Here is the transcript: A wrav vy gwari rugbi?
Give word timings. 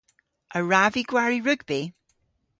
A 0.57 0.59
wrav 0.63 0.91
vy 0.93 1.03
gwari 1.09 1.39
rugbi? 1.45 1.81